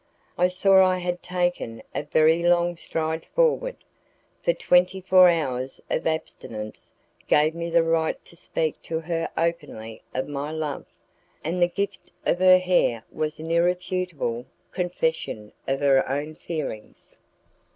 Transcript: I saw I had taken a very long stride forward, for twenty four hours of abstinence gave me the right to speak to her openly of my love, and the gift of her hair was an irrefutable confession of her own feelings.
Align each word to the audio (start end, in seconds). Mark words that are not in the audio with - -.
I 0.35 0.47
saw 0.47 0.83
I 0.83 0.97
had 0.97 1.21
taken 1.21 1.83
a 1.93 2.01
very 2.01 2.41
long 2.41 2.75
stride 2.75 3.23
forward, 3.23 3.75
for 4.41 4.51
twenty 4.51 4.99
four 4.99 5.29
hours 5.29 5.79
of 5.91 6.07
abstinence 6.07 6.91
gave 7.27 7.53
me 7.53 7.69
the 7.69 7.83
right 7.83 8.17
to 8.25 8.35
speak 8.35 8.81
to 8.81 8.99
her 9.01 9.29
openly 9.37 10.01
of 10.11 10.27
my 10.27 10.49
love, 10.49 10.87
and 11.43 11.61
the 11.61 11.67
gift 11.67 12.11
of 12.25 12.39
her 12.39 12.57
hair 12.57 13.03
was 13.11 13.39
an 13.39 13.51
irrefutable 13.51 14.47
confession 14.71 15.51
of 15.67 15.81
her 15.81 16.03
own 16.09 16.33
feelings. 16.33 17.13